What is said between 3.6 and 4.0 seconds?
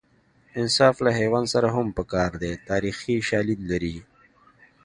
لري